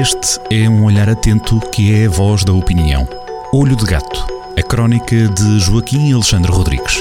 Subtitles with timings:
[0.00, 3.08] Este é um olhar atento que é a voz da opinião.
[3.52, 4.26] Olho de Gato,
[4.58, 7.00] a crónica de Joaquim Alexandre Rodrigues.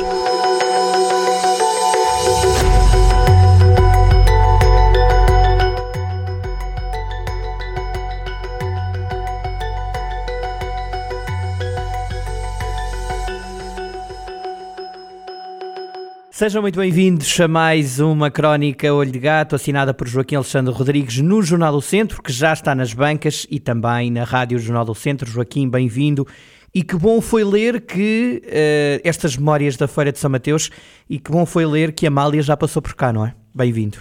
[16.35, 21.19] Sejam muito bem-vindos a mais uma crónica Olho de Gato, assinada por Joaquim Alexandre Rodrigues
[21.19, 24.95] no Jornal do Centro, que já está nas bancas e também na Rádio Jornal do
[24.95, 25.29] Centro.
[25.29, 26.25] Joaquim, bem-vindo.
[26.73, 30.71] E que bom foi ler que uh, estas memórias da Feira de São Mateus
[31.07, 33.35] e que bom foi ler que a Amália já passou por cá, não é?
[33.53, 33.99] Bem-vindo.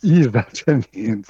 [0.00, 1.26] Exatamente.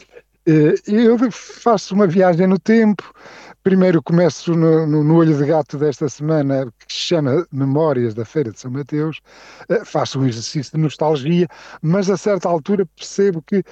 [0.46, 3.14] Eh, eu faço uma viagem no tempo,
[3.62, 8.24] Primeiro começo no, no, no, olho de gato desta semana, que se chama Memórias da
[8.24, 9.20] Feira de São Mateus,
[9.68, 11.46] uh, faço um exercício de nostalgia,
[11.82, 13.62] mas a certa altura percebo que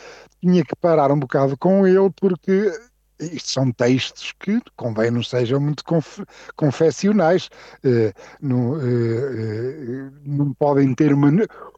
[0.40, 2.70] tinha que parar um bocado com ele, porque
[3.20, 6.20] isto são textos que convém não sejam muito conf
[6.56, 7.48] confessionais,
[7.84, 11.30] uh, não, uh, não podem ter uma,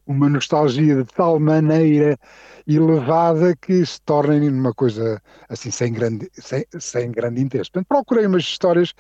[0.07, 2.19] uma nostalgia de tal maneira
[2.67, 7.71] elevada que se tornem numa coisa assim sem grande, sem, sem grande interesse.
[7.71, 8.93] Portanto, procurei umas histórias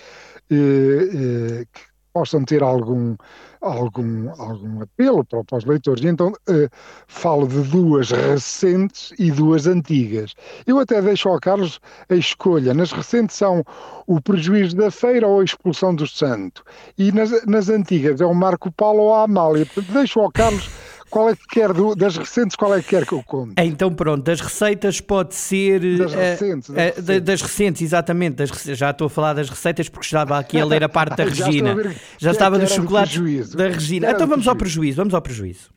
[0.50, 1.80] eh, eh, que
[2.12, 3.14] possam ter algum,
[3.60, 6.04] algum, algum apelo para, para os leitores.
[6.04, 6.68] E então eh,
[7.06, 10.34] falo de duas recentes e duas antigas.
[10.66, 12.74] Eu até deixo ao Carlos a escolha.
[12.74, 13.64] Nas recentes são
[14.06, 16.64] o prejuízo da feira ou a expulsão do santo.
[16.96, 19.66] E nas, nas antigas é o Marco Paulo ou a Amália.
[19.92, 20.68] Deixo ao Carlos
[21.10, 23.54] qual é que quer do, das recentes, qual é que quer que eu conte?
[23.58, 27.22] Então pronto, das receitas pode ser das eh, recentes, das, uh, recentes.
[27.22, 30.84] das recentes exatamente, das, já estou a falar das receitas porque estava aqui a ler
[30.84, 31.74] a parte da Regina.
[31.82, 34.10] já, já estava dos chocolates da Regina.
[34.10, 35.70] Então vamos ao prejuízo, vamos ao prejuízo.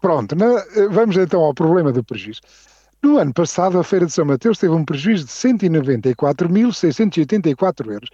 [0.00, 2.40] Pronto, na, eh, vamos então ao problema do prejuízo.
[3.02, 8.10] No ano passado, a Feira de São Mateus teve um prejuízo de 194.684 euros.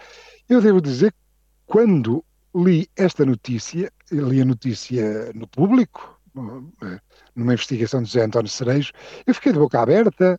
[0.48, 1.18] Eu devo dizer que
[1.66, 6.15] quando li esta notícia, li a notícia no público,
[7.34, 8.92] numa investigação de José António Cerejo,
[9.26, 10.38] eu fiquei de boca aberta.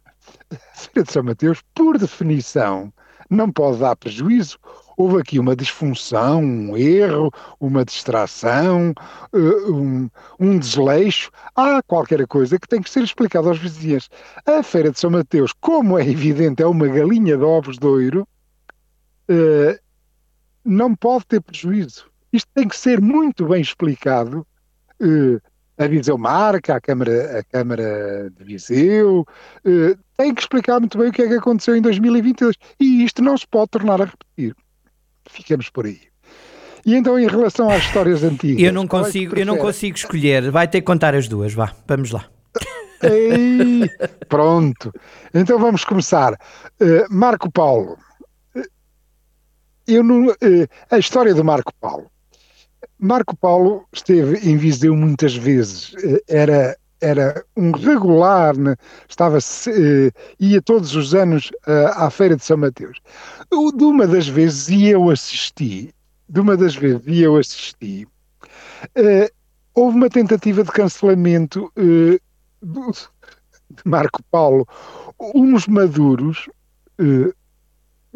[0.51, 2.93] A Feira de São Mateus, por definição,
[3.29, 4.57] não pode dar prejuízo.
[4.95, 8.93] Houve aqui uma disfunção, um erro, uma distração,
[9.33, 10.09] eh, um,
[10.39, 11.29] um desleixo.
[11.55, 14.09] Há qualquer coisa que tem que ser explicada aos vizinhos.
[14.45, 18.27] A Feira de São Mateus, como é evidente, é uma galinha de ovos de ouro,
[19.29, 19.79] eh,
[20.65, 22.09] não pode ter prejuízo.
[22.33, 24.45] Isto tem que ser muito bem explicado
[24.99, 25.39] eh,
[25.77, 29.25] a Viseu Marca, a Câmara, a Câmara de Viseu,
[29.63, 32.55] eh, tem que explicar muito bem o que é que aconteceu em 2022.
[32.79, 34.55] E isto não se pode tornar a repetir.
[35.29, 36.01] Ficamos por aí.
[36.85, 38.63] E então, em relação às histórias antigas.
[38.63, 40.49] Eu não é consigo, é eu não consigo escolher.
[40.49, 41.73] Vai ter que contar as duas, vá.
[41.87, 42.25] Vamos lá.
[43.03, 43.89] Ei,
[44.27, 44.91] pronto.
[45.33, 46.33] Então vamos começar.
[46.81, 47.97] Uh, Marco Paulo.
[48.55, 48.63] Uh,
[49.87, 50.35] eu não, uh,
[50.89, 52.09] a história do Marco Paulo.
[52.99, 58.75] Marco Paulo esteve em Viseu muitas vezes, eh, era, era um regular, né?
[59.07, 62.99] estava, eh, ia todos os anos eh, à Feira de São Mateus.
[63.51, 65.93] De uma das vezes, e eu assisti,
[66.27, 68.07] de uma das vezes, e eu assisti,
[69.73, 72.19] houve uma tentativa de cancelamento de
[73.85, 74.67] Marco Paulo.
[75.33, 76.49] Uns maduros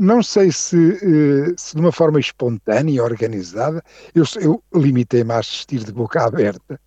[0.01, 3.83] não sei se, eh, se de uma forma espontânea, organizada,
[4.15, 6.81] eu, eu limitei-me a assistir de boca aberta,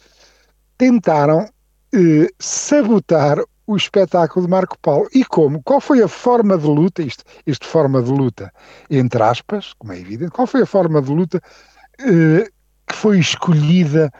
[0.76, 1.48] tentaram
[1.94, 3.38] eh, sabotar
[3.69, 5.08] o espetáculo de Marco Paulo.
[5.14, 5.62] E como?
[5.62, 8.53] Qual foi a forma de luta, isto, isto forma de luta,
[8.91, 11.41] entre aspas, como é evidente, qual foi a forma de luta
[12.00, 12.50] eh,
[12.84, 14.12] que foi escolhida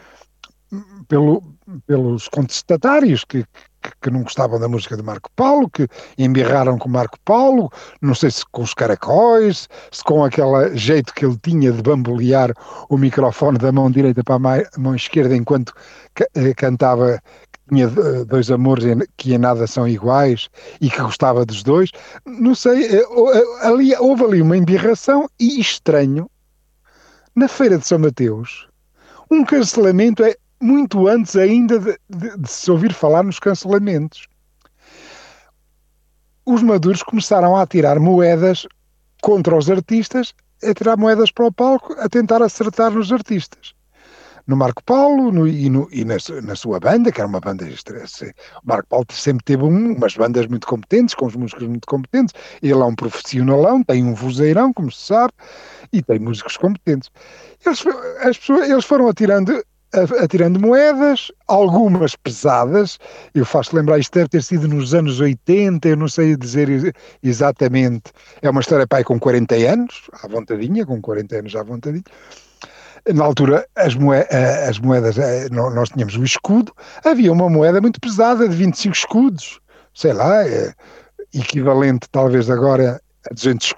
[1.09, 1.43] pelo,
[1.85, 3.45] pelos contestatários que,
[4.01, 8.31] que não gostavam da música de Marco Paulo, que embirraram com Marco Paulo, não sei
[8.31, 12.53] se com os caracóis, se com aquele jeito que ele tinha de bambolear
[12.89, 15.73] o microfone da mão direita para a mão esquerda enquanto
[16.35, 17.21] eh, cantava
[17.69, 18.85] tinha eh, dois amores
[19.17, 20.49] que em nada são iguais
[20.81, 21.91] e que gostava dos dois.
[22.27, 23.05] Não sei, eh,
[23.63, 26.31] ali, houve ali uma embirração e estranho.
[27.35, 28.69] Na Feira de São Mateus,
[29.31, 34.27] um cancelamento é muito antes ainda de, de, de se ouvir falar nos cancelamentos.
[36.47, 38.67] Os maduros começaram a tirar moedas
[39.23, 43.75] contra os artistas, a tirar moedas para o palco, a tentar acertar nos artistas.
[44.47, 47.67] No Marco Paulo no, e, no, e na, na, sua banda, que era uma banda
[47.67, 48.35] estresse.
[48.63, 52.35] O Marco Paulo sempre teve um, umas bandas muito competentes, com os músicos muito competentes.
[52.63, 55.33] Ele é um profissionalão, tem um vozeirão, como se sabe,
[55.91, 57.11] e tem músicos competentes.
[57.65, 57.85] Eles,
[58.21, 59.65] as pessoas, eles foram atirando
[60.21, 62.99] atirando moedas, algumas pesadas.
[63.35, 68.13] Eu faço lembrar, isto deve ter sido nos anos 80, eu não sei dizer exatamente.
[68.43, 72.05] É uma história pai com 40 anos, à vontadinha, com 40 anos à vontadinha.
[73.15, 74.29] Na altura, as, moedas,
[74.69, 76.73] as moedas, eh, nós tínhamos o escudo,
[77.05, 79.61] havia uma moeda muito pesada de 25 escudos,
[79.93, 80.73] sei lá, é
[81.35, 83.01] equivalente talvez agora
[83.31, 83.75] a, 200,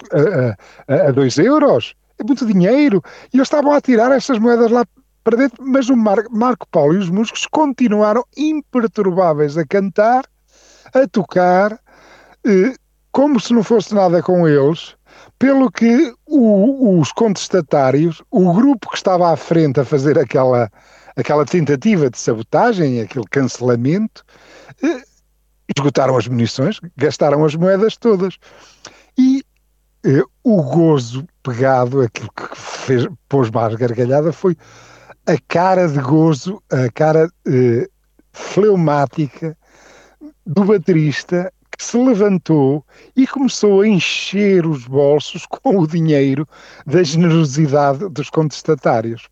[0.88, 1.94] a, a, a 2 euros.
[2.18, 3.02] É muito dinheiro.
[3.32, 4.84] E eles estavam a tirar essas moedas lá
[5.26, 10.24] para dentro, mas o Mar Marco Paulo e os músicos continuaram imperturbáveis a cantar,
[10.94, 11.80] a tocar,
[12.46, 12.76] eh,
[13.10, 14.94] como se não fosse nada com eles,
[15.36, 20.70] pelo que o, os contestatários, o grupo que estava à frente a fazer aquela,
[21.16, 24.24] aquela tentativa de sabotagem, aquele cancelamento,
[24.80, 25.02] eh,
[25.76, 28.38] esgotaram as munições, gastaram as moedas todas.
[29.18, 29.42] E
[30.04, 34.56] eh, o gozo pegado, aquilo que fez, pôs mais gargalhada, foi
[35.26, 37.88] a cara de gozo, a cara eh,
[38.32, 39.56] fleumática
[40.46, 42.84] do baterista que se levantou
[43.14, 46.48] e começou a encher os bolsos com o dinheiro
[46.86, 49.28] da generosidade dos contestatários.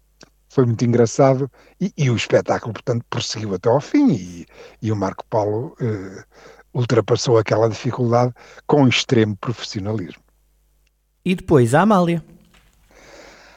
[0.49, 1.51] Foi muito engraçado
[1.81, 4.47] e, e o espetáculo, portanto, prosseguiu até ao fim e,
[4.83, 6.25] e o Marco Paulo eh,
[6.73, 8.33] ultrapassou aquela dificuldade
[8.67, 10.23] com extremo profissionalismo.
[11.25, 12.23] E depois a Amália.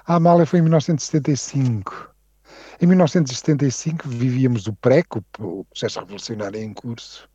[0.05, 2.16] A Amália foi em 1975.
[2.79, 5.07] Em 1975 vivíamos o PREC,
[5.39, 7.27] o processo revolucionário em curso.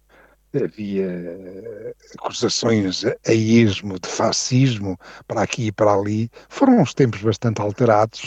[0.54, 4.96] Havia eh, acusações a esmo de fascismo
[5.26, 6.30] para aqui e para ali.
[6.48, 8.22] Foram uns tempos bastante alterados.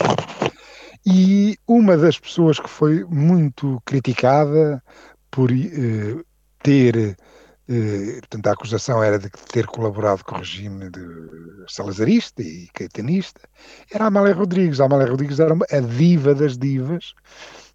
[1.06, 4.84] E uma das pessoas que foi muito criticada
[5.32, 6.22] por eh,
[6.64, 7.16] ter
[7.68, 10.90] eh, portanto, a acusação era de ter colaborado com o regime
[11.68, 13.42] salazarista e caetanista.
[13.92, 14.80] Era Amália Rodrigues.
[14.80, 17.14] A Amália Rodrigues era a diva das divas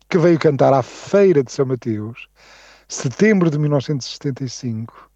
[0.09, 2.29] que veio cantar à Feira de São Mateus,
[2.89, 5.11] setembro de 1975.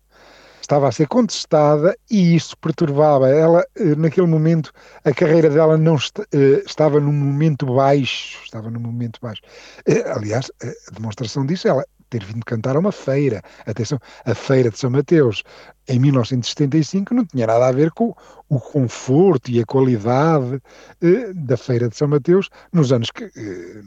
[0.60, 3.28] Estava a ser contestada e isso perturbava.
[3.28, 4.72] Ela, eh, naquele momento,
[5.04, 8.40] a carreira dela não est eh, estava num momento baixo.
[8.42, 9.42] Estava num momento baixo.
[10.16, 13.42] Aliás, a demonstração disso, ela ter vindo cantar a uma feira.
[13.66, 15.42] Atenção, a Feira de São Mateus,
[15.88, 18.14] em 1975, não tinha nada a ver com
[18.48, 20.60] o conforto e a qualidade
[21.02, 23.24] eh, da Feira de São Mateus nos anos que.
[23.24, 23.82] Eh,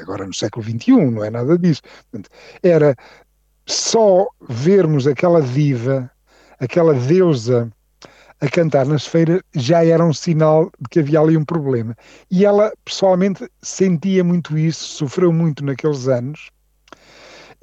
[0.00, 1.80] agora no século XXI, não é nada disso.
[2.10, 2.28] Portanto,
[2.62, 2.94] era
[3.64, 6.10] só vermos aquela diva,
[6.60, 7.72] aquela deusa
[8.42, 11.96] a cantar nas feiras já era um sinal de que havia ali um problema.
[12.28, 16.50] E ela, pessoalmente, sentia muito isso, sofreu muito naqueles anos,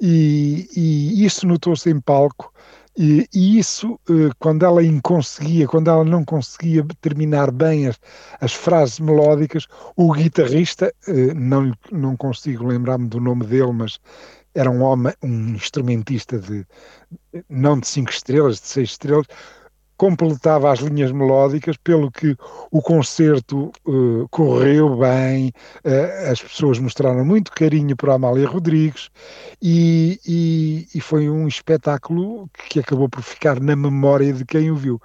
[0.00, 2.52] e, e isso notou-se em palco.
[2.98, 7.98] E, e, isso, eh, quando ela conseguia, quando ela não conseguia terminar bem as,
[8.40, 9.66] as frases melódicas,
[9.96, 13.98] o guitarrista, eh, não, não consigo lembrar-me do nome dele, mas
[14.54, 16.66] era um homem, um instrumentista de
[17.48, 19.26] não de cinco estrelas, de seis estrelas,
[20.00, 22.34] completava as linhas melódicas, pelo que
[22.70, 25.52] o concerto uh, correu bem,
[25.84, 29.10] uh, as pessoas mostraram muito carinho para Amália Rodrigues
[29.60, 34.74] e, e, e, foi um espetáculo que acabou por ficar na memória de quem o
[34.74, 34.98] viu.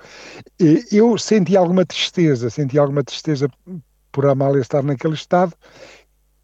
[0.90, 3.50] Eu senti alguma tristeza, senti alguma tristeza
[4.14, 5.54] por Amália estar naquele estado,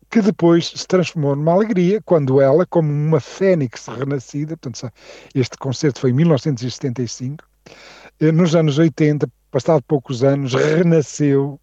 [0.09, 4.93] que depois se transformou numa alegria quando ela, como uma fênix renascida, portanto,
[5.33, 8.00] este concerto foi em 1975, eh,
[8.33, 11.59] nos anos 80, passado poucos anos, renasceu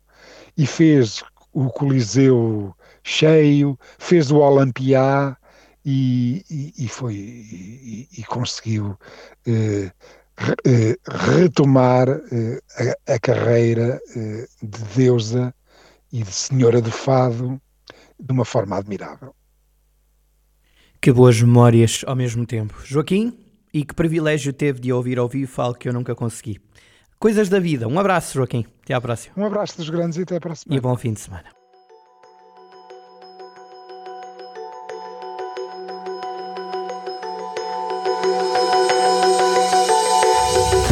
[0.56, 1.22] e fez
[1.52, 5.36] o Coliseu cheio, fez o Olympia
[5.84, 8.98] e, e, e foi e, e conseguiu
[9.46, 9.90] eh,
[10.64, 12.60] eh, retomar eh,
[13.06, 15.54] a, a, carreira eh, de deusa
[16.12, 17.60] e de senhora do fado
[18.20, 19.34] de uma forma admirável.
[21.00, 22.80] Que boas memórias ao mesmo tempo.
[22.84, 23.36] Joaquim,
[23.78, 26.60] e que privilégio teve de ouvir ao vivo algo que eu nunca consegui.
[27.18, 27.86] Coisas da vida.
[27.86, 28.66] Um abraço, Joaquim.
[28.82, 29.34] Até à próxima.
[29.36, 30.74] Um abraço dos grandes e até à próxima.
[30.74, 31.44] E bom fim de semana.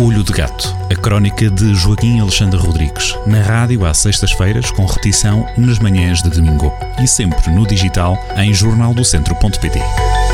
[0.00, 5.44] Olho de Gato, a crónica de Joaquim Alexandre Rodrigues, na rádio às sextas-feiras, com repetição
[5.56, 10.25] nas manhãs de domingo e sempre no digital em jornaldocentro.pt.